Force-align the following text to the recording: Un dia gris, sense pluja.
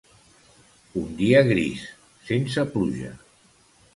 Un 1.01 1.11
dia 1.19 1.43
gris, 1.49 1.85
sense 2.31 2.65
pluja. 2.73 3.13